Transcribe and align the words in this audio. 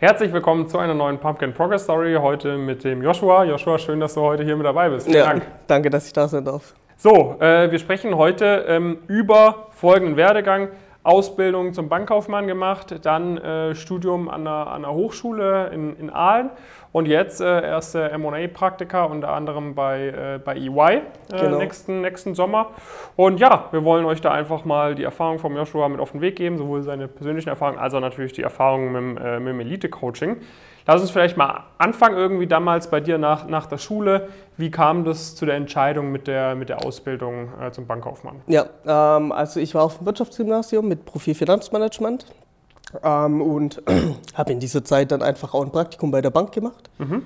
Herzlich 0.00 0.32
willkommen 0.32 0.68
zu 0.68 0.78
einer 0.78 0.94
neuen 0.94 1.18
Pumpkin 1.18 1.52
Progress 1.52 1.82
Story. 1.82 2.14
Heute 2.14 2.56
mit 2.56 2.84
dem 2.84 3.02
Joshua. 3.02 3.42
Joshua, 3.42 3.80
schön, 3.80 3.98
dass 3.98 4.14
du 4.14 4.20
heute 4.20 4.44
hier 4.44 4.54
mit 4.54 4.64
dabei 4.64 4.90
bist. 4.90 5.06
Vielen 5.06 5.18
ja, 5.18 5.24
Dank. 5.24 5.42
Danke, 5.66 5.90
dass 5.90 6.06
ich 6.06 6.12
da 6.12 6.28
sein 6.28 6.44
darf. 6.44 6.72
So, 6.96 7.34
äh, 7.40 7.68
wir 7.68 7.80
sprechen 7.80 8.16
heute 8.16 8.64
ähm, 8.68 8.98
über 9.08 9.66
folgenden 9.72 10.16
Werdegang. 10.16 10.68
Ausbildung 11.02 11.72
zum 11.72 11.88
Bankkaufmann 11.88 12.46
gemacht, 12.46 12.94
dann 13.02 13.38
äh, 13.38 13.74
Studium 13.74 14.28
an 14.28 14.44
der, 14.44 14.52
an 14.52 14.82
der 14.82 14.92
Hochschule 14.92 15.68
in, 15.68 15.96
in 15.96 16.10
Aalen 16.10 16.50
und 16.92 17.06
jetzt 17.06 17.40
äh, 17.40 17.62
erste 17.62 18.16
MA-Praktika, 18.18 19.04
unter 19.04 19.28
anderem 19.30 19.74
bei, 19.74 20.08
äh, 20.08 20.40
bei 20.42 20.56
EY 20.56 20.68
äh, 20.68 21.00
genau. 21.30 21.58
nächsten, 21.58 22.00
nächsten 22.00 22.34
Sommer. 22.34 22.70
Und 23.16 23.40
ja, 23.40 23.68
wir 23.70 23.84
wollen 23.84 24.04
euch 24.04 24.20
da 24.20 24.32
einfach 24.32 24.64
mal 24.64 24.94
die 24.94 25.04
Erfahrung 25.04 25.38
von 25.38 25.54
Joshua 25.54 25.88
mit 25.88 26.00
auf 26.00 26.12
den 26.12 26.20
Weg 26.20 26.36
geben, 26.36 26.58
sowohl 26.58 26.82
seine 26.82 27.08
persönlichen 27.08 27.48
Erfahrungen 27.48 27.78
als 27.78 27.94
auch 27.94 28.00
natürlich 28.00 28.32
die 28.32 28.42
Erfahrungen 28.42 29.14
mit, 29.14 29.24
äh, 29.24 29.38
mit 29.38 29.54
dem 29.54 29.60
Elite-Coaching. 29.60 30.38
Lass 30.88 31.02
uns 31.02 31.10
vielleicht 31.10 31.36
mal 31.36 31.64
anfangen, 31.76 32.16
irgendwie 32.16 32.46
damals 32.46 32.88
bei 32.88 33.00
dir 33.00 33.18
nach, 33.18 33.46
nach 33.46 33.66
der 33.66 33.76
Schule. 33.76 34.30
Wie 34.56 34.70
kam 34.70 35.04
das 35.04 35.36
zu 35.36 35.44
der 35.44 35.54
Entscheidung 35.54 36.10
mit 36.10 36.26
der, 36.26 36.54
mit 36.54 36.70
der 36.70 36.82
Ausbildung 36.82 37.50
äh, 37.60 37.70
zum 37.72 37.86
Bankkaufmann? 37.86 38.36
Ja, 38.46 38.64
ähm, 38.86 39.30
also 39.30 39.60
ich 39.60 39.74
war 39.74 39.82
auf 39.82 39.98
dem 39.98 40.06
Wirtschaftsgymnasium 40.06 40.88
mit 40.88 41.04
Profil 41.04 41.34
Finanzmanagement 41.34 42.24
ähm, 43.02 43.42
und 43.42 43.82
habe 44.34 44.52
in 44.52 44.60
dieser 44.60 44.82
Zeit 44.82 45.12
dann 45.12 45.20
einfach 45.20 45.52
auch 45.52 45.62
ein 45.62 45.72
Praktikum 45.72 46.10
bei 46.10 46.22
der 46.22 46.30
Bank 46.30 46.52
gemacht. 46.52 46.88
Mhm. 46.96 47.22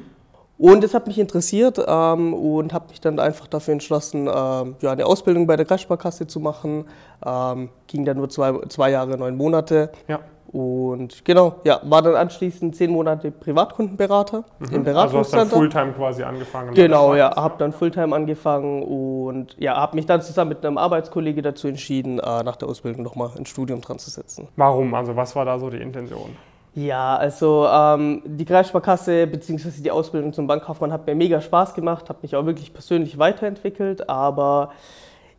Und 0.59 0.83
es 0.83 0.93
hat 0.93 1.07
mich 1.07 1.21
interessiert 1.21 1.79
ähm, 1.87 2.35
und 2.35 2.73
habe 2.73 2.89
mich 2.89 3.01
dann 3.01 3.21
einfach 3.21 3.47
dafür 3.47 3.75
entschlossen, 3.75 4.23
ähm, 4.27 4.75
ja, 4.81 4.91
eine 4.91 5.07
Ausbildung 5.07 5.47
bei 5.47 5.55
der 5.55 5.67
Kreissparkasse 5.67 6.27
zu 6.27 6.41
machen. 6.41 6.87
Ähm, 7.25 7.69
ging 7.87 8.05
dann 8.05 8.17
nur 8.17 8.29
zwei, 8.29 8.55
zwei 8.71 8.91
Jahre, 8.91 9.17
neun 9.17 9.37
Monate. 9.37 9.93
Ja. 10.09 10.19
Und 10.53 11.25
genau, 11.25 11.57
ja, 11.65 11.81
war 11.83 12.03
dann 12.03 12.15
anschließend 12.15 12.77
zehn 12.77 12.91
Monate 12.91 13.31
Privatkundenberater 13.31 14.45
mhm. 14.59 14.75
im 14.75 14.85
Beratungscenter. 14.85 14.95
Also 14.95 15.19
hast 15.19 15.33
dann 15.33 15.49
Fulltime 15.49 15.93
quasi 15.93 16.23
angefangen? 16.23 16.75
Genau, 16.75 17.15
ja, 17.15 17.35
habe 17.35 17.55
dann 17.59 17.73
Fulltime 17.73 18.15
angefangen 18.15 18.83
und 18.83 19.57
ja, 19.59 19.77
habe 19.77 19.97
mich 19.97 20.05
dann 20.05 20.21
zusammen 20.21 20.51
mit 20.51 20.65
einem 20.65 20.77
Arbeitskollege 20.77 21.41
dazu 21.41 21.69
entschieden, 21.69 22.19
äh, 22.19 22.43
nach 22.43 22.57
der 22.57 22.69
Ausbildung 22.69 23.03
nochmal 23.03 23.31
ein 23.39 23.47
Studium 23.47 23.81
dran 23.81 23.99
zu 23.99 24.11
setzen. 24.11 24.49
Warum? 24.57 24.93
Also 24.95 25.17
was 25.17 25.35
war 25.35 25.47
da 25.47 25.59
so 25.59 25.71
die 25.71 25.79
Intention? 25.79 26.37
Ja, 26.75 27.17
also 27.17 27.67
ähm, 27.71 28.23
die 28.25 28.45
Kreissparkasse 28.45 29.27
bzw. 29.27 29.83
die 29.83 29.91
Ausbildung 29.91 30.35
zum 30.35 30.47
Bankkaufmann 30.47 30.93
hat 30.93 31.07
mir 31.07 31.15
mega 31.15 31.41
Spaß 31.41 31.75
gemacht, 31.75 32.11
hat 32.11 32.23
mich 32.23 32.37
auch 32.37 32.45
wirklich 32.45 32.75
persönlich 32.75 33.19
weiterentwickelt, 33.19 34.09
aber 34.09 34.71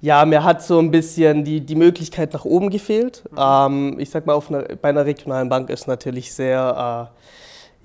ja, 0.04 0.26
mir 0.26 0.44
hat 0.44 0.62
so 0.62 0.80
ein 0.80 0.92
bisschen 0.92 1.46
die, 1.46 1.62
die 1.62 1.76
Möglichkeit 1.76 2.34
nach 2.34 2.44
oben 2.44 2.70
gefehlt. 2.70 3.23
Mhm. 3.32 3.38
Ähm, 3.40 3.96
ich 4.00 4.10
sag 4.10 4.26
mal, 4.26 4.34
auf 4.34 4.50
einer, 4.50 4.64
bei 4.64 4.90
einer 4.90 5.06
regionalen 5.06 5.48
Bank 5.48 5.70
ist 5.70 5.88
natürlich 5.88 6.34
sehr, 6.34 7.10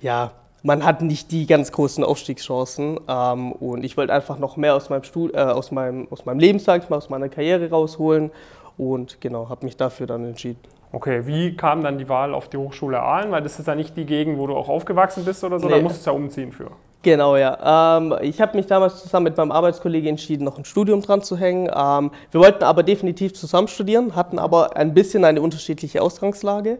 äh, 0.01 0.05
ja, 0.05 0.31
man 0.61 0.83
hat 0.83 1.01
nicht 1.01 1.31
die 1.31 1.47
ganz 1.47 1.71
großen 1.71 2.03
Aufstiegschancen. 2.03 2.99
Ähm, 3.07 3.53
und 3.53 3.85
ich 3.85 3.95
wollte 3.95 4.11
einfach 4.11 4.37
noch 4.37 4.57
mehr 4.57 4.75
aus 4.75 4.89
meinem, 4.89 5.03
Stud 5.03 5.33
äh, 5.33 5.37
aus 5.37 5.71
meinem, 5.71 6.09
aus 6.11 6.25
meinem 6.25 6.39
Leben, 6.39 6.59
sag 6.59 6.83
ich 6.83 6.89
mal, 6.89 6.97
aus 6.97 7.09
meiner 7.09 7.29
Karriere 7.29 7.69
rausholen. 7.69 8.31
Und 8.77 9.21
genau, 9.21 9.47
habe 9.47 9.65
mich 9.65 9.77
dafür 9.77 10.05
dann 10.05 10.25
entschieden. 10.25 10.59
Okay, 10.91 11.25
wie 11.25 11.55
kam 11.55 11.83
dann 11.83 11.97
die 11.97 12.09
Wahl 12.09 12.33
auf 12.33 12.49
die 12.49 12.57
Hochschule 12.57 13.01
Aalen? 13.01 13.31
Weil 13.31 13.43
das 13.43 13.57
ist 13.59 13.67
ja 13.67 13.75
nicht 13.75 13.95
die 13.95 14.05
Gegend, 14.05 14.39
wo 14.39 14.45
du 14.45 14.57
auch 14.57 14.67
aufgewachsen 14.67 15.23
bist 15.23 15.41
oder 15.45 15.57
so, 15.57 15.67
nee. 15.67 15.75
da 15.75 15.81
musst 15.81 16.05
du 16.05 16.09
ja 16.09 16.17
umziehen 16.17 16.51
für. 16.51 16.71
Genau, 17.01 17.37
ja. 17.37 17.97
Ähm, 17.97 18.15
ich 18.21 18.41
habe 18.41 18.57
mich 18.57 18.67
damals 18.67 19.01
zusammen 19.01 19.25
mit 19.25 19.37
meinem 19.37 19.51
Arbeitskollegen 19.51 20.09
entschieden, 20.09 20.43
noch 20.43 20.57
ein 20.57 20.65
Studium 20.65 21.01
dran 21.01 21.21
zu 21.21 21.37
hängen. 21.37 21.69
Ähm, 21.73 22.11
wir 22.31 22.41
wollten 22.41 22.63
aber 22.63 22.83
definitiv 22.83 23.33
zusammen 23.33 23.69
studieren, 23.69 24.15
hatten 24.15 24.37
aber 24.37 24.75
ein 24.75 24.93
bisschen 24.93 25.23
eine 25.23 25.41
unterschiedliche 25.41 26.01
Ausgangslage. 26.01 26.79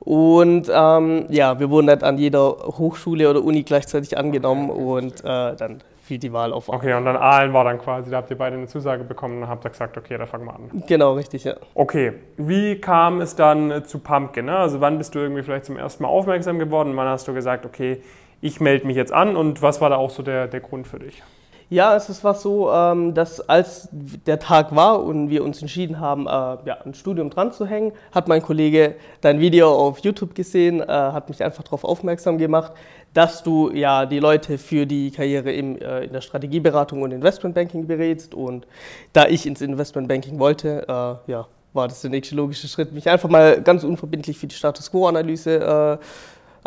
Und 0.00 0.70
ähm, 0.72 1.26
ja, 1.28 1.58
wir 1.58 1.70
wurden 1.70 1.86
nicht 1.86 2.04
an 2.04 2.18
jeder 2.18 2.50
Hochschule 2.50 3.28
oder 3.28 3.42
Uni 3.42 3.62
gleichzeitig 3.62 4.16
angenommen 4.16 4.70
und 4.70 5.20
äh, 5.24 5.56
dann 5.56 5.82
fiel 6.02 6.18
die 6.18 6.32
Wahl 6.32 6.52
auf. 6.52 6.68
Okay, 6.68 6.94
und 6.94 7.04
dann 7.04 7.16
Aalen 7.16 7.52
war 7.52 7.64
dann 7.64 7.78
quasi, 7.78 8.10
da 8.10 8.18
habt 8.18 8.30
ihr 8.30 8.38
beide 8.38 8.56
eine 8.56 8.66
Zusage 8.66 9.04
bekommen 9.04 9.42
und 9.42 9.48
habt 9.48 9.64
ihr 9.66 9.70
gesagt, 9.70 9.96
okay, 9.98 10.16
da 10.16 10.26
fangen 10.26 10.46
wir 10.46 10.54
an. 10.54 10.82
Genau, 10.86 11.14
richtig, 11.14 11.44
ja. 11.44 11.54
Okay, 11.74 12.12
wie 12.36 12.80
kam 12.80 13.20
es 13.20 13.34
dann 13.34 13.84
zu 13.84 13.98
Pumpkin? 13.98 14.46
Ne? 14.46 14.56
Also 14.56 14.80
wann 14.80 14.96
bist 14.98 15.14
du 15.14 15.18
irgendwie 15.18 15.42
vielleicht 15.42 15.66
zum 15.66 15.76
ersten 15.76 16.02
Mal 16.02 16.08
aufmerksam 16.08 16.58
geworden? 16.58 16.96
Wann 16.96 17.08
hast 17.08 17.28
du 17.28 17.34
gesagt, 17.34 17.66
okay, 17.66 18.00
ich 18.40 18.60
melde 18.60 18.86
mich 18.86 18.96
jetzt 18.96 19.12
an 19.12 19.36
und 19.36 19.62
was 19.62 19.80
war 19.80 19.90
da 19.90 19.96
auch 19.96 20.10
so 20.10 20.22
der, 20.22 20.46
der 20.46 20.60
Grund 20.60 20.86
für 20.86 20.98
dich? 20.98 21.22
Ja, 21.70 21.94
es 21.94 22.24
war 22.24 22.34
so, 22.34 22.72
ähm, 22.72 23.12
dass 23.12 23.46
als 23.46 23.90
der 23.92 24.38
Tag 24.38 24.74
war 24.74 25.04
und 25.04 25.28
wir 25.28 25.44
uns 25.44 25.60
entschieden 25.60 26.00
haben, 26.00 26.26
äh, 26.26 26.30
ja, 26.30 26.78
ein 26.82 26.94
Studium 26.94 27.28
dran 27.28 27.52
zu 27.52 27.66
hängen, 27.66 27.92
hat 28.10 28.26
mein 28.26 28.40
Kollege 28.40 28.94
dein 29.20 29.38
Video 29.38 29.70
auf 29.70 29.98
YouTube 29.98 30.34
gesehen, 30.34 30.80
äh, 30.80 30.86
hat 30.86 31.28
mich 31.28 31.44
einfach 31.44 31.62
darauf 31.62 31.84
aufmerksam 31.84 32.38
gemacht, 32.38 32.72
dass 33.12 33.42
du 33.42 33.70
ja 33.70 34.06
die 34.06 34.18
Leute 34.18 34.56
für 34.56 34.86
die 34.86 35.10
Karriere 35.10 35.52
im, 35.52 35.76
äh, 35.76 36.04
in 36.04 36.12
der 36.14 36.22
Strategieberatung 36.22 37.02
und 37.02 37.12
Investmentbanking 37.12 37.86
berätst. 37.86 38.34
Und 38.34 38.66
da 39.12 39.26
ich 39.26 39.44
ins 39.44 39.60
Investmentbanking 39.60 40.38
wollte, 40.38 40.86
ja, 41.26 41.46
war 41.74 41.88
das 41.88 42.00
der 42.00 42.10
nächste 42.10 42.34
logische 42.34 42.66
Schritt, 42.66 42.92
mich 42.92 43.10
einfach 43.10 43.28
mal 43.28 43.60
ganz 43.60 43.84
unverbindlich 43.84 44.38
für 44.38 44.46
die 44.46 44.54
Status 44.54 44.90
Quo-Analyse 44.90 45.98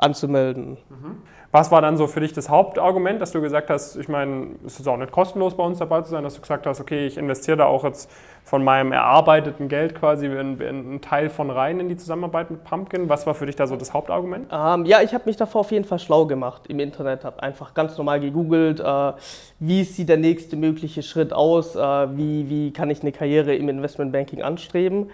anzumelden. 0.02 0.78
Mhm. 0.90 1.22
Was 1.54 1.70
war 1.70 1.82
dann 1.82 1.98
so 1.98 2.08
für 2.08 2.22
dich 2.22 2.32
das 2.32 2.50
Hauptargument, 2.50 3.22
dass 3.22 3.32
du 3.32 3.42
gesagt 3.42 3.70
hast, 3.70 3.98
ich 3.98 4.08
meine, 4.08 4.56
es 4.66 4.80
ist 4.80 4.88
auch 4.88 4.96
nicht 4.96 5.12
kostenlos 5.12 5.58
bei 5.58 5.64
uns 5.64 5.80
dabei 5.80 6.02
zu 6.02 6.10
sein, 6.10 6.24
dass 6.24 6.36
du 6.36 6.42
gesagt 6.42 6.66
hast, 6.66 6.80
okay, 6.80 7.06
ich 7.06 7.18
investiere 7.18 7.58
da 7.58 7.66
auch 7.66 7.84
jetzt 7.84 8.10
von 8.46 8.64
meinem 8.64 8.94
erarbeiteten 8.94 9.68
Geld 9.68 9.94
quasi 9.94 10.28
einen 10.28 11.02
Teil 11.02 11.30
von 11.30 11.50
rein 11.50 11.82
in 11.82 11.90
die 11.90 11.98
Zusammenarbeit 11.98 12.52
mit 12.52 12.64
Pumpkin. 12.64 13.10
Was 13.10 13.28
war 13.28 13.36
für 13.36 13.46
dich 13.46 13.58
da 13.58 13.68
so 13.68 13.76
das 13.76 13.94
Hauptargument? 13.94 14.48
Ähm, 14.50 14.86
ja, 14.86 15.02
ich 15.02 15.14
habe 15.14 15.26
mich 15.26 15.36
davor 15.36 15.62
auf 15.62 15.72
jeden 15.72 15.84
Fall 15.84 16.00
schlau 16.00 16.26
gemacht 16.26 16.68
im 16.68 16.80
Internet, 16.80 17.26
habe 17.26 17.44
einfach 17.44 17.74
ganz 17.74 17.98
normal 17.98 18.22
gegoogelt, 18.22 18.80
äh, 18.80 19.12
wie 19.60 19.84
sieht 19.84 20.08
der 20.08 20.18
nächste 20.18 20.56
mögliche 20.56 21.04
Schritt 21.04 21.34
aus, 21.34 21.76
äh, 21.76 21.80
wie, 22.18 22.50
wie 22.50 22.72
kann 22.72 22.90
ich 22.90 23.02
eine 23.02 23.12
Karriere 23.12 23.54
im 23.56 23.68
Investmentbanking 23.68 24.42
anstreben. 24.42 25.10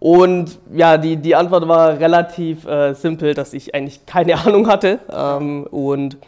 Und 0.00 0.58
ja, 0.72 0.96
die, 0.96 1.16
die 1.16 1.34
Antwort 1.34 1.66
war 1.66 1.98
relativ 1.98 2.66
äh, 2.66 2.94
simpel, 2.94 3.34
dass 3.34 3.52
ich 3.52 3.74
eigentlich 3.74 4.06
keine 4.06 4.38
Ahnung 4.46 4.68
hatte. 4.68 5.00
Ähm, 5.10 5.66
und 5.70 6.18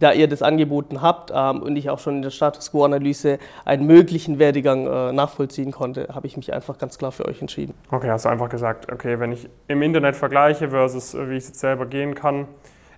da 0.00 0.12
ihr 0.12 0.28
das 0.28 0.42
angeboten 0.42 1.02
habt 1.02 1.30
ähm, 1.32 1.62
und 1.62 1.76
ich 1.76 1.90
auch 1.90 1.98
schon 1.98 2.16
in 2.16 2.22
der 2.22 2.30
Status 2.30 2.72
Quo-Analyse 2.72 3.38
einen 3.64 3.86
möglichen 3.86 4.38
Werdegang 4.38 4.86
äh, 4.86 5.12
nachvollziehen 5.12 5.70
konnte, 5.72 6.08
habe 6.12 6.26
ich 6.26 6.36
mich 6.36 6.52
einfach 6.52 6.78
ganz 6.78 6.98
klar 6.98 7.12
für 7.12 7.26
euch 7.26 7.40
entschieden. 7.40 7.74
Okay, 7.90 8.10
hast 8.10 8.24
du 8.24 8.30
einfach 8.30 8.48
gesagt, 8.48 8.90
okay, 8.90 9.20
wenn 9.20 9.32
ich 9.32 9.48
im 9.68 9.82
Internet 9.82 10.16
vergleiche 10.16 10.70
versus 10.70 11.14
äh, 11.14 11.28
wie 11.28 11.36
ich 11.36 11.44
es 11.44 11.60
selber 11.60 11.86
gehen 11.86 12.14
kann, 12.14 12.48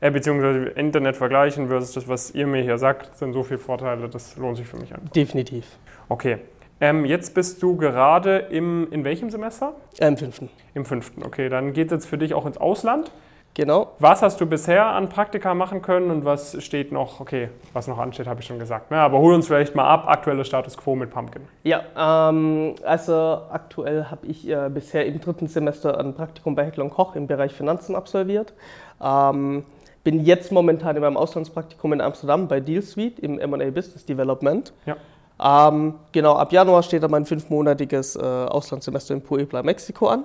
äh, 0.00 0.10
beziehungsweise 0.10 0.66
Internet 0.70 1.16
vergleichen 1.16 1.69
versus 1.69 1.93
das, 1.93 2.09
was 2.09 2.31
ihr 2.32 2.47
mir 2.47 2.62
hier 2.62 2.78
sagt, 2.78 3.16
sind 3.19 3.32
so 3.32 3.43
viele 3.43 3.59
Vorteile, 3.59 4.09
das 4.09 4.37
lohnt 4.37 4.56
sich 4.56 4.66
für 4.66 4.76
mich 4.76 4.94
einfach. 4.94 5.10
Definitiv. 5.10 5.66
Okay, 6.09 6.38
ähm, 6.82 7.04
jetzt 7.04 7.32
bist 7.34 7.62
du 7.62 7.76
gerade 7.76 8.38
im, 8.50 8.88
in 8.91 9.04
welchem 9.04 9.31
Semester? 9.31 9.75
Im 10.00 10.16
fünften. 10.16 10.50
Im 10.75 10.84
fünften, 10.84 11.22
okay. 11.25 11.48
Dann 11.48 11.72
geht 11.72 11.87
es 11.87 11.93
jetzt 11.93 12.06
für 12.06 12.19
dich 12.19 12.34
auch 12.34 12.44
ins 12.44 12.59
Ausland. 12.59 13.12
Genau. 13.54 13.93
Was 14.00 14.20
hast 14.22 14.41
du 14.41 14.47
bisher 14.47 14.87
an 14.87 15.09
Praktika 15.09 15.54
machen 15.54 15.81
können 15.81 16.10
und 16.10 16.25
was 16.25 16.60
steht 16.60 16.91
noch, 16.91 17.20
okay, 17.20 17.50
was 17.72 17.87
noch 17.87 17.98
ansteht, 17.98 18.26
habe 18.26 18.41
ich 18.41 18.47
schon 18.47 18.59
gesagt. 18.59 18.91
Ne? 18.91 18.97
Aber 18.97 19.19
hol 19.19 19.32
uns 19.32 19.47
vielleicht 19.47 19.76
mal 19.76 19.87
ab, 19.87 20.09
aktueller 20.09 20.44
Status 20.44 20.76
quo 20.76 20.97
mit 20.97 21.10
Pumpkin. 21.10 21.43
Ja, 21.62 21.82
ähm, 21.97 22.75
also 22.84 23.43
aktuell 23.50 24.06
habe 24.06 24.26
ich 24.26 24.49
äh, 24.49 24.69
bisher 24.69 25.06
im 25.06 25.20
dritten 25.20 25.47
Semester 25.47 26.00
ein 26.00 26.14
Praktikum 26.14 26.56
bei 26.56 26.64
Heckler 26.64 26.88
Koch 26.88 27.14
im 27.14 27.28
Bereich 27.28 27.53
Finanzen 27.53 27.94
absolviert. 27.94 28.54
Ähm, 29.00 29.64
bin 30.03 30.25
jetzt 30.25 30.50
momentan 30.50 30.97
in 30.97 31.03
meinem 31.03 31.16
Auslandspraktikum 31.16 31.93
in 31.93 32.00
Amsterdam 32.00 32.49
bei 32.49 32.59
DealSuite 32.59 33.22
im 33.22 33.38
M&A 33.38 33.70
Business 33.70 34.04
Development. 34.04 34.72
Ja. 34.84 34.97
Ähm, 35.43 35.95
genau, 36.13 36.37
ab 36.37 36.53
Januar 36.53 36.83
steht 36.83 37.03
dann 37.03 37.11
mein 37.11 37.27
fünfmonatiges 37.27 38.17
äh, 38.17 38.21
Auslandssemester 38.21 39.15
in 39.15 39.23
Puebla, 39.23 39.63
Mexiko 39.63 40.09
an. 40.09 40.25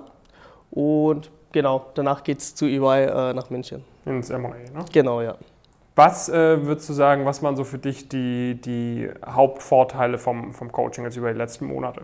Und 0.70 1.30
genau, 1.50 1.86
danach 1.94 2.22
geht 2.22 2.38
es 2.38 2.54
zu 2.54 2.66
EY 2.66 3.06
äh, 3.06 3.34
nach 3.34 3.50
München. 3.50 3.84
Ins 4.04 4.30
MA, 4.30 4.48
ne? 4.48 4.84
Genau, 4.92 5.20
ja. 5.20 5.34
Was 5.96 6.28
äh, 6.28 6.64
würdest 6.64 6.88
du 6.88 6.92
sagen, 6.92 7.24
was 7.26 7.42
waren 7.42 7.56
so 7.56 7.64
für 7.64 7.78
dich 7.78 8.08
die, 8.08 8.60
die 8.60 9.10
Hauptvorteile 9.26 10.18
vom, 10.18 10.54
vom 10.54 10.70
Coaching 10.70 11.02
jetzt 11.02 11.16
über 11.16 11.32
die 11.32 11.38
letzten 11.38 11.66
Monate? 11.66 12.02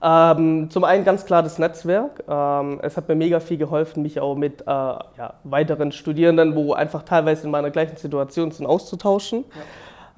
Ähm, 0.00 0.70
zum 0.70 0.84
einen 0.84 1.04
ganz 1.04 1.26
klar 1.26 1.42
das 1.42 1.58
Netzwerk. 1.58 2.24
Ähm, 2.26 2.78
es 2.82 2.96
hat 2.96 3.08
mir 3.08 3.16
mega 3.16 3.40
viel 3.40 3.58
geholfen, 3.58 4.02
mich 4.02 4.20
auch 4.20 4.36
mit 4.36 4.62
äh, 4.62 4.64
ja, 4.64 5.34
weiteren 5.44 5.92
Studierenden, 5.92 6.54
wo 6.54 6.72
einfach 6.72 7.02
teilweise 7.02 7.44
in 7.44 7.50
meiner 7.50 7.70
gleichen 7.70 7.96
Situation 7.96 8.50
sind, 8.52 8.64
auszutauschen. 8.64 9.44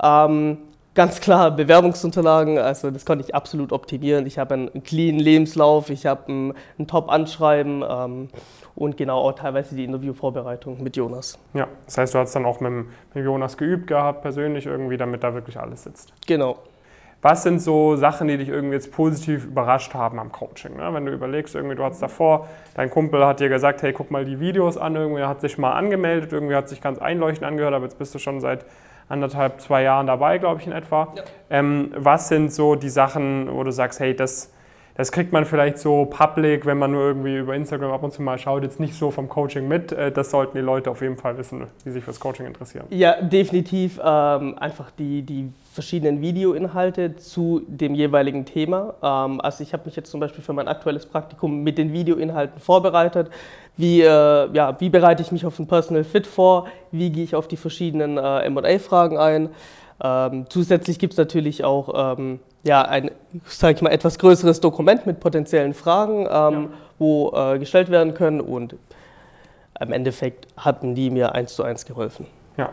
Ja. 0.00 0.26
Ähm, 0.26 0.58
Ganz 1.00 1.22
klar, 1.22 1.50
Bewerbungsunterlagen, 1.50 2.58
also 2.58 2.90
das 2.90 3.06
konnte 3.06 3.24
ich 3.24 3.34
absolut 3.34 3.72
optimieren. 3.72 4.26
Ich 4.26 4.38
habe 4.38 4.52
einen 4.52 4.82
cleanen 4.84 5.18
Lebenslauf, 5.18 5.88
ich 5.88 6.04
habe 6.04 6.30
ein, 6.30 6.54
ein 6.78 6.86
Top-Anschreiben 6.86 7.82
ähm, 7.88 8.28
und 8.74 8.98
genau 8.98 9.20
auch 9.20 9.32
teilweise 9.32 9.74
die 9.74 9.84
Interviewvorbereitung 9.84 10.82
mit 10.82 10.98
Jonas. 10.98 11.38
Ja, 11.54 11.68
das 11.86 11.96
heißt, 11.96 12.12
du 12.12 12.18
hast 12.18 12.34
dann 12.34 12.44
auch 12.44 12.60
mit, 12.60 12.84
mit 13.14 13.24
Jonas 13.24 13.56
geübt 13.56 13.86
gehabt, 13.86 14.20
persönlich 14.20 14.66
irgendwie, 14.66 14.98
damit 14.98 15.24
da 15.24 15.32
wirklich 15.32 15.58
alles 15.58 15.84
sitzt. 15.84 16.12
Genau. 16.26 16.58
Was 17.22 17.44
sind 17.44 17.62
so 17.62 17.96
Sachen, 17.96 18.28
die 18.28 18.36
dich 18.36 18.50
irgendwie 18.50 18.74
jetzt 18.74 18.92
positiv 18.92 19.46
überrascht 19.46 19.94
haben 19.94 20.18
am 20.18 20.30
Coaching? 20.30 20.76
Ne? 20.76 20.92
Wenn 20.92 21.06
du 21.06 21.12
überlegst, 21.12 21.54
irgendwie 21.54 21.76
du 21.76 21.82
hattest 21.82 22.02
davor, 22.02 22.46
dein 22.74 22.90
Kumpel 22.90 23.24
hat 23.24 23.40
dir 23.40 23.48
gesagt, 23.48 23.80
hey, 23.80 23.94
guck 23.94 24.10
mal 24.10 24.26
die 24.26 24.38
Videos 24.38 24.76
an, 24.76 24.96
irgendwie 24.96 25.22
hat 25.22 25.40
sich 25.40 25.56
mal 25.56 25.72
angemeldet, 25.72 26.34
irgendwie 26.34 26.56
hat 26.56 26.68
sich 26.68 26.82
ganz 26.82 26.98
einleuchtend 26.98 27.48
angehört, 27.48 27.72
aber 27.72 27.84
jetzt 27.84 27.98
bist 27.98 28.14
du 28.14 28.18
schon 28.18 28.42
seit 28.42 28.66
anderthalb, 29.10 29.60
zwei 29.60 29.82
Jahren 29.82 30.06
dabei, 30.06 30.38
glaube 30.38 30.60
ich, 30.60 30.66
in 30.66 30.72
etwa. 30.72 31.12
Ja. 31.14 31.22
Ähm, 31.50 31.92
was 31.96 32.28
sind 32.28 32.52
so 32.52 32.74
die 32.74 32.88
Sachen, 32.88 33.52
wo 33.52 33.64
du 33.64 33.72
sagst, 33.72 34.00
hey, 34.00 34.14
das, 34.14 34.52
das 34.94 35.12
kriegt 35.12 35.32
man 35.32 35.44
vielleicht 35.44 35.78
so 35.78 36.06
public, 36.06 36.64
wenn 36.64 36.78
man 36.78 36.92
nur 36.92 37.02
irgendwie 37.02 37.36
über 37.36 37.54
Instagram 37.54 37.90
ab 37.90 38.02
und 38.02 38.12
zu 38.12 38.22
mal 38.22 38.38
schaut, 38.38 38.62
jetzt 38.62 38.80
nicht 38.80 38.94
so 38.94 39.10
vom 39.10 39.28
Coaching 39.28 39.66
mit. 39.66 39.92
Äh, 39.92 40.12
das 40.12 40.30
sollten 40.30 40.56
die 40.56 40.62
Leute 40.62 40.90
auf 40.90 41.02
jeden 41.02 41.16
Fall 41.16 41.36
wissen, 41.38 41.66
die 41.84 41.90
sich 41.90 42.04
fürs 42.04 42.20
Coaching 42.20 42.46
interessieren. 42.46 42.86
Ja, 42.90 43.20
definitiv 43.20 43.98
ähm, 44.02 44.56
einfach 44.58 44.90
die, 44.92 45.22
die 45.22 45.52
verschiedenen 45.72 46.20
Videoinhalte 46.20 47.16
zu 47.16 47.62
dem 47.66 47.94
jeweiligen 47.94 48.44
Thema. 48.44 48.94
Ähm, 49.02 49.40
also 49.40 49.62
ich 49.62 49.72
habe 49.72 49.84
mich 49.86 49.96
jetzt 49.96 50.10
zum 50.10 50.20
Beispiel 50.20 50.42
für 50.42 50.52
mein 50.52 50.68
aktuelles 50.68 51.06
Praktikum 51.06 51.62
mit 51.62 51.78
den 51.78 51.92
Videoinhalten 51.92 52.60
vorbereitet. 52.60 53.30
Wie, 53.76 54.02
äh, 54.02 54.06
ja, 54.52 54.80
wie 54.80 54.90
bereite 54.90 55.22
ich 55.22 55.30
mich 55.30 55.46
auf 55.46 55.58
ein 55.58 55.68
Personal 55.68 56.04
Fit 56.04 56.26
vor? 56.26 56.66
Wie 56.90 57.10
gehe 57.10 57.22
ich 57.22 57.34
auf 57.34 57.46
die 57.46 57.56
verschiedenen 57.56 58.18
äh, 58.18 58.40
M&A-Fragen 58.46 59.16
ein? 59.16 59.50
Ähm, 60.02 60.46
zusätzlich 60.48 60.98
gibt 60.98 61.12
es 61.12 61.18
natürlich 61.18 61.62
auch 61.62 62.16
ähm, 62.18 62.40
ja, 62.64 62.82
ein, 62.82 63.12
sage 63.44 63.74
ich 63.76 63.82
mal, 63.82 63.90
etwas 63.90 64.18
größeres 64.18 64.60
Dokument 64.60 65.06
mit 65.06 65.20
potenziellen 65.20 65.74
Fragen, 65.74 66.24
ja. 66.24 66.64
wo 66.98 67.32
äh, 67.34 67.58
gestellt 67.58 67.90
werden 67.90 68.14
können 68.14 68.40
und 68.40 68.76
im 69.78 69.92
Endeffekt 69.92 70.46
hatten 70.56 70.94
die 70.94 71.10
mir 71.10 71.34
eins 71.34 71.54
zu 71.54 71.62
eins 71.62 71.86
geholfen. 71.86 72.26
Ja, 72.56 72.70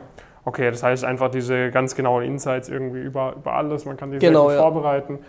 okay, 0.48 0.72
das 0.72 0.82
heißt 0.82 1.04
einfach 1.04 1.30
diese 1.30 1.72
ganz 1.72 1.94
genauen 1.94 2.24
Insights 2.24 2.70
irgendwie 2.70 3.02
über, 3.02 3.34
über 3.36 3.54
alles, 3.54 3.84
man 3.84 3.98
kann 3.98 4.12
die 4.12 4.20
genau, 4.20 4.50
ja. 4.50 4.58
vorbereiten. 4.58 5.20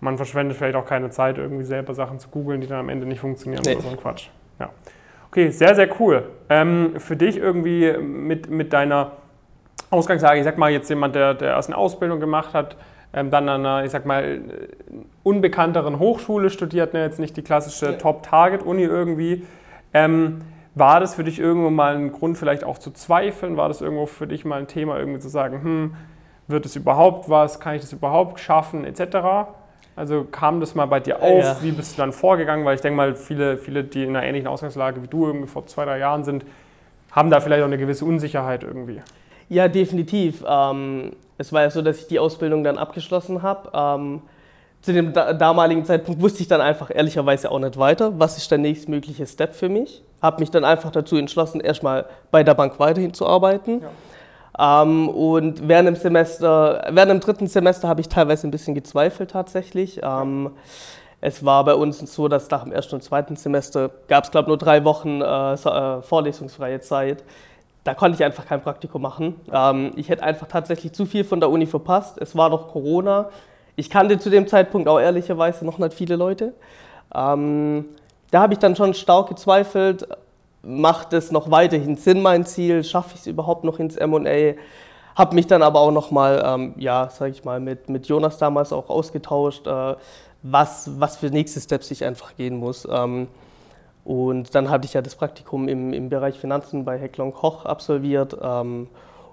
Man 0.00 0.16
verschwendet 0.16 0.56
vielleicht 0.56 0.76
auch 0.76 0.86
keine 0.86 1.10
Zeit, 1.10 1.36
irgendwie 1.36 1.64
selber 1.64 1.94
Sachen 1.94 2.20
zu 2.20 2.28
googeln, 2.28 2.60
die 2.60 2.68
dann 2.68 2.78
am 2.78 2.88
Ende 2.88 3.04
nicht 3.04 3.18
funktionieren 3.18 3.64
nee. 3.66 3.72
oder 3.72 3.82
so 3.82 3.88
ein 3.88 3.96
Quatsch. 3.96 4.28
Ja. 4.60 4.70
Okay, 5.26 5.50
sehr, 5.50 5.74
sehr 5.74 5.88
cool. 6.00 6.28
Ähm, 6.48 6.94
für 6.98 7.16
dich 7.16 7.36
irgendwie 7.38 7.92
mit, 7.98 8.48
mit 8.50 8.72
deiner 8.72 9.12
Ausgangslage, 9.90 10.38
ich 10.38 10.44
sag 10.44 10.58
mal 10.58 10.70
jetzt 10.70 10.88
jemand, 10.88 11.16
der, 11.16 11.34
der 11.34 11.54
erst 11.54 11.70
eine 11.70 11.76
Ausbildung 11.76 12.20
gemacht 12.20 12.54
hat, 12.54 12.76
ähm, 13.12 13.32
dann 13.32 13.48
an 13.48 13.66
einer, 13.66 13.84
ich 13.84 13.90
sag 13.90 14.06
mal, 14.06 14.40
unbekannteren 15.24 15.98
Hochschule 15.98 16.50
studiert, 16.50 16.94
ne, 16.94 17.02
jetzt 17.02 17.18
nicht 17.18 17.36
die 17.36 17.42
klassische 17.42 17.86
ja. 17.86 17.92
Top-Target-Uni 17.94 18.84
irgendwie. 18.84 19.44
Ähm, 19.92 20.42
war 20.78 21.00
das 21.00 21.14
für 21.14 21.24
dich 21.24 21.38
irgendwo 21.38 21.70
mal 21.70 21.96
ein 21.96 22.12
Grund, 22.12 22.38
vielleicht 22.38 22.64
auch 22.64 22.78
zu 22.78 22.90
zweifeln? 22.90 23.56
War 23.56 23.68
das 23.68 23.80
irgendwo 23.80 24.06
für 24.06 24.26
dich 24.26 24.44
mal 24.44 24.60
ein 24.60 24.66
Thema, 24.66 24.98
irgendwie 24.98 25.20
zu 25.20 25.28
sagen, 25.28 25.62
hm, 25.62 25.94
wird 26.46 26.66
es 26.66 26.76
überhaupt 26.76 27.28
was? 27.28 27.60
Kann 27.60 27.74
ich 27.74 27.82
das 27.82 27.92
überhaupt 27.92 28.40
schaffen? 28.40 28.84
Etc. 28.84 29.16
Also 29.96 30.24
kam 30.24 30.60
das 30.60 30.74
mal 30.74 30.86
bei 30.86 31.00
dir 31.00 31.22
auf? 31.22 31.42
Ja. 31.42 31.56
Wie 31.60 31.72
bist 31.72 31.96
du 31.96 32.02
dann 32.02 32.12
vorgegangen? 32.12 32.64
Weil 32.64 32.76
ich 32.76 32.80
denke 32.80 32.96
mal, 32.96 33.14
viele, 33.14 33.58
viele, 33.58 33.84
die 33.84 34.04
in 34.04 34.10
einer 34.10 34.24
ähnlichen 34.24 34.48
Ausgangslage 34.48 35.02
wie 35.02 35.08
du 35.08 35.26
irgendwie 35.26 35.48
vor 35.48 35.66
zwei, 35.66 35.84
drei 35.84 35.98
Jahren 35.98 36.24
sind, 36.24 36.44
haben 37.10 37.30
da 37.30 37.40
vielleicht 37.40 37.62
auch 37.62 37.66
eine 37.66 37.78
gewisse 37.78 38.04
Unsicherheit 38.04 38.62
irgendwie. 38.62 39.02
Ja, 39.48 39.68
definitiv. 39.68 40.44
Ähm, 40.46 41.12
es 41.36 41.52
war 41.52 41.62
ja 41.62 41.70
so, 41.70 41.82
dass 41.82 41.98
ich 42.00 42.06
die 42.06 42.18
Ausbildung 42.18 42.64
dann 42.64 42.78
abgeschlossen 42.78 43.42
habe. 43.42 43.70
Ähm, 43.74 44.22
zu 44.82 44.92
dem 44.92 45.12
da 45.12 45.32
damaligen 45.32 45.84
Zeitpunkt 45.84 46.22
wusste 46.22 46.42
ich 46.42 46.48
dann 46.48 46.60
einfach 46.60 46.90
ehrlicherweise 46.94 47.50
auch 47.50 47.58
nicht 47.58 47.78
weiter, 47.78 48.18
was 48.18 48.36
ist 48.36 48.50
der 48.50 48.58
nächstmögliche 48.58 49.26
Step 49.26 49.54
für 49.54 49.68
mich. 49.68 50.04
Habe 50.20 50.40
mich 50.40 50.50
dann 50.50 50.64
einfach 50.64 50.90
dazu 50.90 51.16
entschlossen, 51.16 51.60
erstmal 51.60 52.06
bei 52.30 52.42
der 52.42 52.54
Bank 52.54 52.78
weiterhin 52.78 53.14
zu 53.14 53.26
arbeiten. 53.26 53.82
Ja. 54.58 54.82
Ähm, 54.82 55.08
und 55.08 55.68
während 55.68 55.86
dem 55.86 55.96
Semester, 55.96 56.84
während 56.90 57.10
dem 57.10 57.20
dritten 57.20 57.46
Semester 57.46 57.88
habe 57.88 58.00
ich 58.00 58.08
teilweise 58.08 58.46
ein 58.46 58.50
bisschen 58.50 58.74
gezweifelt 58.74 59.30
tatsächlich. 59.30 60.00
Ähm, 60.02 60.50
es 61.20 61.44
war 61.44 61.64
bei 61.64 61.74
uns 61.74 61.98
so, 62.12 62.28
dass 62.28 62.50
nach 62.50 62.64
dem 62.64 62.72
ersten 62.72 62.96
und 62.96 63.02
zweiten 63.02 63.36
Semester 63.36 63.90
gab 64.08 64.24
es, 64.24 64.30
glaube 64.30 64.46
ich, 64.46 64.48
nur 64.48 64.58
drei 64.58 64.84
Wochen 64.84 65.20
äh, 65.20 65.54
äh, 65.54 66.02
vorlesungsfreie 66.02 66.80
Zeit 66.80 67.22
da 67.88 67.94
konnte 67.94 68.16
ich 68.16 68.24
einfach 68.24 68.44
kein 68.44 68.60
Praktikum 68.60 69.00
machen. 69.00 69.40
Ähm, 69.50 69.92
ich 69.96 70.10
hätte 70.10 70.22
einfach 70.22 70.46
tatsächlich 70.46 70.92
zu 70.92 71.06
viel 71.06 71.24
von 71.24 71.40
der 71.40 71.48
Uni 71.48 71.64
verpasst. 71.64 72.18
Es 72.20 72.36
war 72.36 72.50
doch 72.50 72.68
Corona. 72.68 73.30
Ich 73.76 73.88
kannte 73.88 74.18
zu 74.18 74.28
dem 74.28 74.46
Zeitpunkt 74.46 74.88
auch 74.88 75.00
ehrlicherweise 75.00 75.64
noch 75.64 75.78
nicht 75.78 75.94
viele 75.94 76.16
Leute. 76.16 76.52
Ähm, 77.14 77.86
da 78.30 78.40
habe 78.40 78.52
ich 78.52 78.58
dann 78.58 78.76
schon 78.76 78.94
stark 78.94 79.28
gezweifelt, 79.28 80.06
macht 80.62 81.12
es 81.12 81.30
noch 81.30 81.50
weiterhin 81.50 81.96
Sinn, 81.96 82.22
mein 82.22 82.44
Ziel, 82.44 82.84
schaffe 82.84 83.10
ich 83.14 83.20
es 83.20 83.26
überhaupt 83.26 83.64
noch 83.64 83.78
ins 83.78 83.96
M&A? 83.96 84.54
Habe 85.14 85.34
mich 85.34 85.46
dann 85.46 85.62
aber 85.62 85.80
auch 85.80 85.90
nochmal, 85.90 86.42
ähm, 86.44 86.74
ja, 86.76 87.10
sage 87.10 87.32
ich 87.32 87.44
mal, 87.44 87.58
mit, 87.58 87.88
mit 87.88 88.06
Jonas 88.06 88.38
damals 88.38 88.72
auch 88.72 88.88
ausgetauscht, 88.88 89.66
äh, 89.66 89.96
was, 90.42 91.00
was 91.00 91.16
für 91.16 91.26
nächste 91.26 91.60
Steps 91.60 91.90
ich 91.90 92.04
einfach 92.04 92.36
gehen 92.36 92.56
muss. 92.56 92.86
Ähm, 92.90 93.28
und 94.04 94.54
dann 94.54 94.70
hatte 94.70 94.86
ich 94.86 94.94
ja 94.94 95.02
das 95.02 95.16
Praktikum 95.16 95.68
im, 95.68 95.92
im 95.92 96.08
Bereich 96.08 96.38
Finanzen 96.38 96.84
bei 96.84 96.98
Hecklong 96.98 97.32
Koch 97.32 97.64
absolviert. 97.64 98.36
Ähm, 98.40 98.88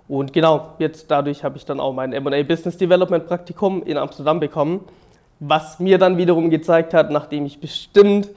und 0.08 0.34
genau, 0.34 0.74
jetzt 0.80 1.10
dadurch 1.10 1.44
habe 1.44 1.58
ich 1.58 1.66
dann 1.66 1.80
auch 1.80 1.94
mein 1.94 2.12
MA 2.12 2.44
Business 2.44 2.78
Development 2.78 3.26
Praktikum 3.28 3.84
in 3.84 3.98
Amsterdam 3.98 4.40
bekommen, 4.40 4.84
was 5.40 5.80
mir 5.80 5.98
dann 5.98 6.18
wiederum 6.18 6.50
gezeigt 6.50 6.94
hat, 6.94 7.12
nachdem 7.12 7.46
ich 7.46 7.60
bestimmt 7.60 8.30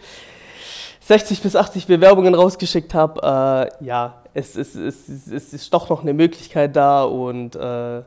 60 1.08 1.42
bis 1.42 1.56
80 1.56 1.86
Bewerbungen 1.86 2.34
rausgeschickt 2.34 2.92
habe, 2.92 3.70
äh, 3.80 3.84
ja, 3.84 4.16
es, 4.34 4.56
es, 4.56 4.74
es, 4.74 5.08
es, 5.08 5.54
ist 5.54 5.72
doch 5.72 5.88
noch 5.88 6.02
eine 6.02 6.12
Möglichkeit 6.12 6.76
da 6.76 7.04
und 7.04 7.56
äh, 7.56 8.02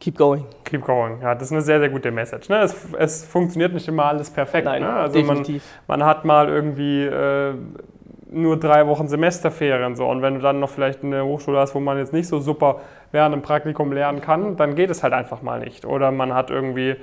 Keep 0.00 0.16
going. 0.16 0.46
Keep 0.64 0.86
going. 0.86 1.20
Ja, 1.20 1.34
das 1.34 1.48
ist 1.48 1.52
eine 1.52 1.60
sehr, 1.60 1.80
sehr 1.80 1.90
gute 1.90 2.10
Message. 2.10 2.48
Ne? 2.48 2.60
Es, 2.60 2.74
es 2.96 3.24
funktioniert 3.24 3.74
nicht 3.74 3.86
immer 3.88 4.06
alles 4.06 4.30
perfekt. 4.30 4.64
Nein, 4.64 4.80
ne? 4.80 4.90
Also 4.90 5.20
definitiv. 5.20 5.62
Man, 5.86 5.98
man 5.98 6.08
hat 6.08 6.24
mal 6.24 6.48
irgendwie 6.48 7.02
äh, 7.02 7.52
nur 8.30 8.58
drei 8.58 8.86
Wochen 8.86 9.06
Semesterferien 9.06 9.96
so 9.96 10.06
und 10.08 10.22
wenn 10.22 10.36
du 10.36 10.40
dann 10.40 10.60
noch 10.60 10.70
vielleicht 10.70 11.04
eine 11.04 11.24
Hochschule 11.24 11.58
hast, 11.58 11.74
wo 11.74 11.80
man 11.80 11.98
jetzt 11.98 12.14
nicht 12.14 12.28
so 12.28 12.40
super 12.40 12.80
während 13.12 13.34
dem 13.34 13.42
Praktikum 13.42 13.92
lernen 13.92 14.22
kann, 14.22 14.56
dann 14.56 14.74
geht 14.76 14.88
es 14.88 15.02
halt 15.02 15.12
einfach 15.12 15.42
mal 15.42 15.60
nicht. 15.60 15.84
Oder 15.84 16.10
man 16.10 16.32
hat 16.32 16.48
irgendwie 16.48 16.96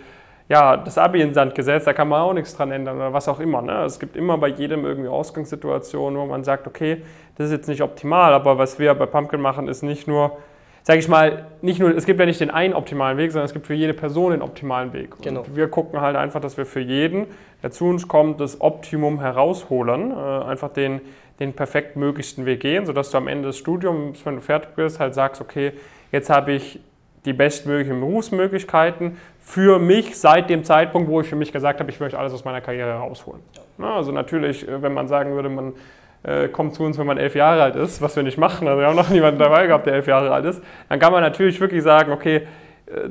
ja, 0.47 0.77
das 0.77 0.97
Abi 0.97 1.21
in 1.21 1.33
Sand 1.33 1.56
gesetzt, 1.56 1.88
da 1.88 1.94
kann 1.94 2.07
man 2.07 2.21
auch 2.21 2.33
nichts 2.33 2.56
dran 2.56 2.71
ändern 2.71 2.97
oder 2.97 3.13
was 3.13 3.27
auch 3.27 3.39
immer. 3.39 3.62
Ne? 3.62 3.83
Es 3.83 4.00
gibt 4.00 4.15
immer 4.15 4.38
bei 4.38 4.50
jedem 4.50 4.86
irgendwie 4.86 5.09
Ausgangssituationen, 5.09 6.19
wo 6.19 6.25
man 6.25 6.44
sagt, 6.44 6.68
okay, 6.68 7.01
das 7.38 7.47
ist 7.47 7.51
jetzt 7.51 7.68
nicht 7.68 7.81
optimal, 7.81 8.33
aber 8.33 8.57
was 8.57 8.77
wir 8.77 8.94
bei 8.94 9.06
Pumpkin 9.06 9.42
machen, 9.42 9.68
ist 9.68 9.81
nicht 9.81 10.07
nur 10.07 10.38
sage 10.86 11.00
ich 11.00 11.07
mal, 11.07 11.47
nicht 11.63 11.80
nur, 11.80 11.97
es 11.97 12.06
gibt 12.06 12.19
ja 12.19 12.27
nicht 12.27 12.39
den 12.39 12.51
einen 12.51 12.75
optimalen 12.75 13.18
Weg, 13.18 13.31
sondern 13.31 13.47
es 13.47 13.53
gibt 13.53 13.65
für 13.65 13.74
jede 13.74 13.95
Person 13.95 14.33
den 14.33 14.44
optimalen 14.44 14.94
Weg. 14.94 15.15
Genau. 15.24 15.42
Und 15.42 15.56
wir 15.56 15.68
gucken 15.68 16.00
halt 16.00 16.15
einfach, 16.15 16.39
dass 16.39 16.57
wir 16.57 16.68
für 16.68 16.80
jeden, 16.80 17.25
der 17.63 17.71
zu 17.71 17.86
uns 17.86 18.07
kommt, 18.07 18.39
das 18.39 18.62
Optimum 18.62 19.19
herausholen, 19.19 20.12
äh, 20.12 20.13
einfach 20.13 20.69
den, 20.69 21.01
den 21.39 21.53
perfekt 21.53 21.95
möglichsten 21.95 22.45
Weg 22.45 22.59
gehen, 22.59 22.86
sodass 22.86 23.09
du 23.09 23.18
am 23.18 23.27
Ende 23.27 23.48
des 23.48 23.57
Studiums, 23.57 24.24
wenn 24.27 24.36
du 24.36 24.41
fertig 24.41 24.75
bist, 24.75 25.00
halt 25.00 25.15
sagst, 25.15 25.41
okay, 25.41 25.74
jetzt 26.12 26.29
habe 26.29 26.51
ich 26.51 26.79
die 27.25 27.34
bestmöglichen 27.34 28.00
Berufsmöglichkeiten 28.00 29.17
für 29.39 29.79
mich 29.79 30.17
seit 30.17 30.50
dem 30.50 30.63
Zeitpunkt, 30.63 31.10
wo 31.10 31.22
ich 31.22 31.27
für 31.27 31.36
mich 31.36 31.51
gesagt 31.51 31.79
habe, 31.79 31.89
ich 31.89 32.00
möchte 32.00 32.17
alles 32.17 32.34
aus 32.34 32.46
meiner 32.46 32.62
Karriere 32.62 32.94
herausholen. 32.94 33.41
Ja, 33.77 33.96
also 33.96 34.12
natürlich, 34.12 34.67
äh, 34.67 34.82
wenn 34.82 34.94
man 34.94 35.08
sagen 35.08 35.34
würde, 35.36 35.50
man 35.50 35.74
äh, 36.24 36.48
kommt 36.48 36.74
zu 36.74 36.84
uns, 36.84 36.98
wenn 36.98 37.05
man 37.05 37.17
elf 37.17 37.36
Jahre 37.36 37.62
alt 37.62 37.75
ist, 37.75 38.01
was 38.01 38.15
wir 38.15 38.24
nicht 38.24 38.38
machen, 38.38 38.67
also 38.67 38.79
wir 38.79 38.88
haben 38.88 38.96
noch 38.96 39.10
niemanden 39.12 39.39
dabei 39.39 39.67
gehabt, 39.67 39.86
der 39.86 39.94
elf 39.94 40.08
Jahre 40.08 40.32
alt 40.32 40.46
ist, 40.46 40.63
dann 40.89 41.00
kann 41.00 41.12
man 41.12 41.22
natürlich 41.22 41.60
wirklich 41.60 41.84
sagen, 41.84 42.12
okay, 42.12 42.48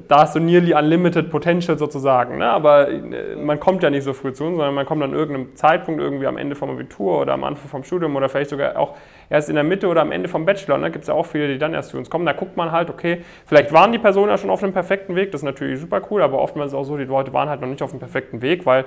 da 0.06 0.20
hast 0.20 0.36
du 0.36 0.40
nearly 0.40 0.72
unlimited 0.72 1.30
potential 1.30 1.76
sozusagen. 1.76 2.38
Ne? 2.38 2.46
Aber 2.46 2.88
äh, 2.88 3.34
man 3.34 3.58
kommt 3.58 3.82
ja 3.82 3.90
nicht 3.90 4.04
so 4.04 4.12
früh 4.12 4.32
zu 4.32 4.44
uns, 4.44 4.56
sondern 4.56 4.74
man 4.74 4.86
kommt 4.86 5.02
an 5.02 5.12
irgendeinem 5.12 5.56
Zeitpunkt 5.56 6.00
irgendwie 6.00 6.28
am 6.28 6.36
Ende 6.36 6.54
vom 6.54 6.70
Abitur 6.70 7.20
oder 7.20 7.32
am 7.32 7.42
Anfang 7.42 7.68
vom 7.68 7.82
Studium 7.82 8.14
oder 8.14 8.28
vielleicht 8.28 8.50
sogar 8.50 8.78
auch 8.78 8.96
erst 9.30 9.48
in 9.48 9.56
der 9.56 9.64
Mitte 9.64 9.88
oder 9.88 10.02
am 10.02 10.12
Ende 10.12 10.28
vom 10.28 10.46
Bachelor. 10.46 10.76
Da 10.76 10.82
ne? 10.82 10.90
gibt 10.92 11.02
es 11.02 11.08
ja 11.08 11.14
auch 11.14 11.26
viele, 11.26 11.48
die 11.48 11.58
dann 11.58 11.74
erst 11.74 11.90
zu 11.90 11.96
uns 11.96 12.08
kommen. 12.08 12.24
Da 12.24 12.34
guckt 12.34 12.56
man 12.56 12.70
halt, 12.70 12.88
okay, 12.88 13.22
vielleicht 13.46 13.72
waren 13.72 13.90
die 13.90 13.98
Personen 13.98 14.28
ja 14.28 14.38
schon 14.38 14.50
auf 14.50 14.62
einem 14.62 14.72
perfekten 14.72 15.16
Weg, 15.16 15.32
das 15.32 15.40
ist 15.40 15.46
natürlich 15.46 15.80
super 15.80 16.00
cool, 16.10 16.22
aber 16.22 16.40
oftmals 16.40 16.68
ist 16.68 16.74
es 16.74 16.78
auch 16.78 16.84
so, 16.84 16.96
die 16.96 17.04
Leute 17.04 17.32
waren 17.32 17.48
halt 17.48 17.60
noch 17.60 17.68
nicht 17.68 17.82
auf 17.82 17.90
dem 17.90 17.98
perfekten 17.98 18.42
Weg, 18.42 18.66
weil 18.66 18.84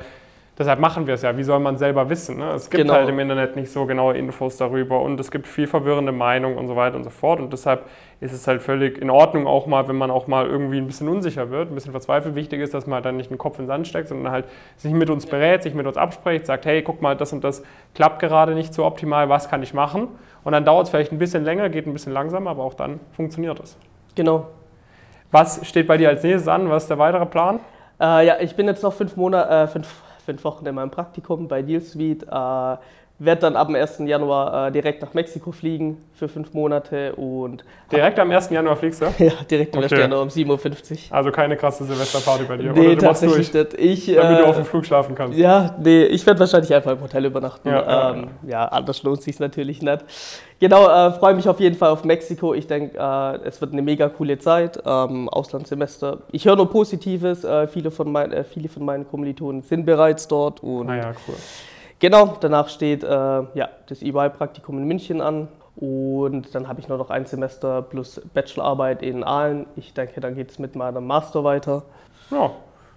Deshalb 0.57 0.79
machen 0.79 1.05
wir 1.05 1.13
es 1.13 1.21
ja. 1.21 1.37
Wie 1.37 1.43
soll 1.43 1.59
man 1.59 1.77
selber 1.77 2.09
wissen? 2.09 2.37
Ne? 2.37 2.49
Es 2.53 2.71
gibt 2.71 2.81
genau. 2.81 2.95
halt 2.95 3.07
im 3.07 3.19
Internet 3.19 3.55
nicht 3.55 3.71
so 3.71 3.85
genaue 3.85 4.17
Infos 4.17 4.57
darüber 4.57 5.01
und 5.01 5.19
es 5.19 5.29
gibt 5.29 5.45
viel 5.45 5.67
verwirrende 5.67 6.11
Meinungen 6.11 6.57
und 6.57 6.67
so 6.67 6.75
weiter 6.75 6.95
und 6.95 7.03
so 7.03 7.11
fort. 7.11 7.39
Und 7.39 7.53
deshalb 7.53 7.85
ist 8.21 8.33
es 8.33 8.47
halt 8.47 8.63
völlig 8.63 8.99
in 8.99 9.11
Ordnung, 9.11 9.45
auch 9.45 9.67
mal, 9.67 9.87
wenn 9.87 9.97
man 9.97 10.09
auch 10.09 10.25
mal 10.25 10.47
irgendwie 10.47 10.79
ein 10.79 10.87
bisschen 10.87 11.09
unsicher 11.09 11.51
wird, 11.51 11.69
ein 11.69 11.75
bisschen 11.75 11.91
verzweifelt. 11.91 12.33
Wichtig 12.33 12.59
ist, 12.59 12.73
dass 12.73 12.87
man 12.87 12.95
halt 12.95 13.05
dann 13.05 13.17
nicht 13.17 13.29
den 13.29 13.37
Kopf 13.37 13.59
in 13.59 13.65
den 13.65 13.67
Sand 13.67 13.87
steckt, 13.87 14.07
sondern 14.07 14.31
halt 14.31 14.45
sich 14.77 14.93
mit 14.93 15.11
uns 15.11 15.27
berät, 15.27 15.61
sich 15.61 15.75
mit 15.75 15.85
uns 15.85 15.95
abspricht, 15.95 16.47
sagt, 16.47 16.65
hey, 16.65 16.81
guck 16.81 17.03
mal, 17.03 17.15
das 17.15 17.33
und 17.33 17.43
das 17.43 17.61
klappt 17.93 18.19
gerade 18.19 18.55
nicht 18.55 18.73
so 18.73 18.83
optimal, 18.83 19.29
was 19.29 19.49
kann 19.49 19.61
ich 19.61 19.75
machen? 19.75 20.07
Und 20.43 20.53
dann 20.53 20.65
dauert 20.65 20.85
es 20.85 20.89
vielleicht 20.89 21.11
ein 21.11 21.19
bisschen 21.19 21.43
länger, 21.43 21.69
geht 21.69 21.85
ein 21.85 21.93
bisschen 21.93 22.13
langsamer, 22.13 22.49
aber 22.49 22.63
auch 22.63 22.73
dann 22.73 22.99
funktioniert 23.11 23.59
es. 23.59 23.77
Genau. 24.15 24.47
Was 25.31 25.67
steht 25.67 25.87
bei 25.87 25.97
dir 25.97 26.09
als 26.09 26.23
nächstes 26.23 26.47
an? 26.47 26.67
Was 26.71 26.83
ist 26.83 26.89
der 26.89 26.97
weitere 26.97 27.27
Plan? 27.27 27.59
Äh, 27.99 28.25
ja, 28.25 28.37
ich 28.39 28.55
bin 28.55 28.65
jetzt 28.65 28.81
noch 28.81 28.93
fünf 28.93 29.15
Monate, 29.17 29.49
äh, 29.49 29.67
fünf 29.67 29.87
fünf 30.27 30.43
Wochen 30.43 30.65
in 30.65 30.75
meinem 30.75 30.91
Praktikum 30.91 31.48
bei 31.48 31.62
Deal 31.62 31.79
Suite. 31.79 32.25
Werde 33.19 33.41
dann 33.41 33.55
ab 33.55 33.67
dem 33.67 33.75
1. 33.75 34.00
Januar 34.05 34.67
äh, 34.67 34.71
direkt 34.71 35.01
nach 35.01 35.13
Mexiko 35.15 35.51
fliegen 35.51 35.97
für 36.13 36.29
fünf 36.29 36.53
Monate 36.53 37.15
und 37.15 37.63
Direkt 37.91 38.19
am 38.19 38.29
1. 38.29 38.50
Januar 38.51 38.75
fliegst 38.75 39.01
du? 39.01 39.05
ja, 39.24 39.31
direkt 39.50 39.75
am 39.75 39.81
1. 39.81 39.91
Okay. 39.91 40.01
Januar 40.01 40.21
um 40.21 40.27
7.50 40.27 40.91
Uhr. 40.91 41.15
Also 41.15 41.31
keine 41.31 41.57
krasse 41.57 41.83
Silvesterparty 41.86 42.43
bei 42.43 42.57
dir. 42.57 42.74
Nee, 42.74 42.79
oder 42.79 42.95
du 42.95 43.05
machst 43.05 43.21
tatsächlich 43.21 43.51
durch, 43.51 43.71
nicht. 43.74 44.07
Ich, 44.07 44.15
damit 44.15 44.39
du 44.39 44.43
äh, 44.43 44.45
auf 44.45 44.55
dem 44.55 44.65
Flug 44.65 44.86
schlafen 44.86 45.15
kannst. 45.15 45.38
Ja, 45.38 45.75
nee, 45.81 46.03
ich 46.03 46.25
werde 46.27 46.39
wahrscheinlich 46.39 46.74
einfach 46.74 46.91
im 46.91 47.01
Hotel 47.01 47.25
übernachten. 47.25 47.69
Ja, 47.69 47.81
ja, 47.81 48.12
ähm, 48.12 48.27
ja 48.45 48.65
anders 48.65 49.01
lohnt 49.01 49.24
sich 49.24 49.39
natürlich 49.39 49.81
nicht. 49.81 50.05
Genau, 50.59 50.88
äh, 50.88 51.12
freue 51.13 51.36
mich 51.36 51.47
auf 51.47 51.59
jeden 51.59 51.75
Fall 51.75 51.89
auf 51.89 52.03
Mexiko. 52.03 52.53
Ich 52.53 52.67
denke, 52.67 52.97
äh, 52.97 53.47
es 53.47 53.62
wird 53.62 53.74
eine 53.74 53.81
mega 53.81 54.09
coole 54.09 54.38
Zeit. 54.39 54.81
Ähm, 54.86 55.29
Auslandssemester. 55.29 56.19
Ich 56.31 56.45
höre 56.45 56.55
nur 56.55 56.69
Positives. 56.69 57.43
Äh, 57.43 57.67
viele, 57.67 57.89
von 57.89 58.12
mein, 58.12 58.31
äh, 58.31 58.43
viele 58.43 58.69
von 58.69 58.83
meinen 58.83 59.07
Kommilitonen 59.07 59.62
sind 59.62 59.86
bereits 59.86 60.27
dort. 60.27 60.62
Und 60.62 60.88
Naja, 60.88 61.13
cool. 61.27 61.36
Genau, 61.99 62.37
danach 62.39 62.69
steht 62.69 63.03
äh, 63.03 63.07
ja, 63.07 63.69
das 63.87 64.01
EY-Praktikum 64.01 64.77
in 64.77 64.85
München 64.85 65.21
an. 65.21 65.47
Und 65.75 66.55
dann 66.55 66.67
habe 66.67 66.79
ich 66.79 66.87
nur 66.87 66.97
noch 66.97 67.11
ein 67.11 67.25
Semester 67.27 67.83
plus 67.83 68.19
Bachelorarbeit 68.33 69.03
in 69.03 69.23
Aalen. 69.23 69.67
Ich 69.75 69.93
denke, 69.93 70.19
dann 70.21 70.33
geht 70.33 70.49
es 70.49 70.57
mit 70.57 70.75
meinem 70.75 71.05
Master 71.05 71.43
weiter. 71.43 71.83
Ja, 72.31 72.51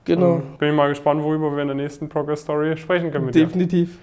Genau. 0.07 0.41
bin 0.59 0.71
ich 0.71 0.75
mal 0.75 0.89
gespannt, 0.89 1.23
worüber 1.23 1.55
wir 1.55 1.61
in 1.63 1.69
der 1.69 1.77
nächsten 1.77 2.09
Progress 2.09 2.41
Story 2.41 2.77
sprechen 2.77 3.13
können 3.13 3.27
mit 3.27 3.35
dir. 3.35 3.45
Definitiv. 3.45 3.99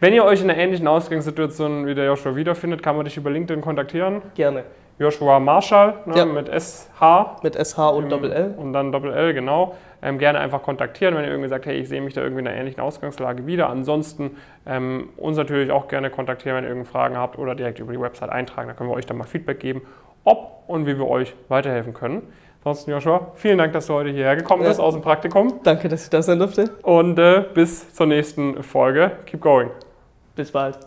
Wenn 0.00 0.12
ihr 0.12 0.24
euch 0.24 0.42
in 0.42 0.50
einer 0.50 0.58
ähnlichen 0.58 0.86
Ausgangssituation 0.86 1.86
wie 1.86 1.94
der 1.94 2.04
Joshua 2.06 2.36
wiederfindet, 2.36 2.82
kann 2.82 2.96
man 2.96 3.04
dich 3.04 3.16
über 3.16 3.30
LinkedIn 3.30 3.60
kontaktieren. 3.60 4.22
Gerne. 4.34 4.64
Joshua 4.98 5.40
Marshall 5.40 5.94
ne, 6.06 6.16
Ja. 6.18 6.24
mit 6.24 6.48
SH 6.48 7.38
Mit 7.42 7.56
SH 7.56 7.78
und 7.90 8.04
im- 8.04 8.08
Doppel 8.10 8.32
L. 8.32 8.54
Und 8.56 8.72
dann 8.72 8.92
Doppel 8.92 9.12
L, 9.12 9.34
genau. 9.34 9.74
Ähm, 10.02 10.18
gerne 10.18 10.38
einfach 10.38 10.62
kontaktieren, 10.62 11.14
wenn 11.16 11.24
ihr 11.24 11.30
irgendwie 11.30 11.48
sagt, 11.48 11.64
hey, 11.66 11.76
ich 11.76 11.88
sehe 11.88 12.00
mich 12.02 12.12
da 12.14 12.20
irgendwie 12.20 12.40
in 12.42 12.48
einer 12.48 12.56
ähnlichen 12.58 12.80
Ausgangslage 12.82 13.46
wieder. 13.46 13.70
Ansonsten 13.70 14.36
ähm, 14.66 15.08
uns 15.16 15.36
natürlich 15.38 15.70
auch 15.72 15.88
gerne 15.88 16.10
kontaktieren, 16.10 16.56
wenn 16.58 16.64
ihr 16.64 16.68
irgendwelche 16.68 16.92
Fragen 16.92 17.16
habt 17.16 17.38
oder 17.38 17.54
direkt 17.54 17.78
über 17.80 17.92
die 17.92 18.00
Website 18.00 18.28
eintragen. 18.30 18.68
Da 18.68 18.74
können 18.74 18.90
wir 18.90 18.94
euch 18.94 19.06
dann 19.06 19.16
mal 19.16 19.24
Feedback 19.24 19.60
geben, 19.60 19.80
ob 20.24 20.62
und 20.66 20.86
wie 20.86 20.98
wir 20.98 21.08
euch 21.08 21.34
weiterhelfen 21.48 21.94
können. 21.94 22.22
Ansonsten, 22.62 22.90
Joshua, 22.92 23.32
vielen 23.34 23.58
Dank, 23.58 23.72
dass 23.72 23.86
du 23.88 23.94
heute 23.94 24.10
hierher 24.10 24.36
gekommen 24.36 24.62
Ja. 24.62 24.68
bist 24.68 24.80
aus 24.80 24.94
dem 24.94 25.02
Praktikum. 25.02 25.60
Danke, 25.64 25.88
dass 25.88 26.04
ich 26.04 26.10
da 26.10 26.22
sein 26.22 26.38
durfte. 26.38 26.70
Und 26.82 27.18
äh, 27.18 27.44
bis 27.54 27.92
zur 27.94 28.06
nächsten 28.06 28.62
Folge. 28.62 29.10
Keep 29.26 29.40
going. 29.40 29.70
Bis 30.36 30.52
bald. 30.52 30.78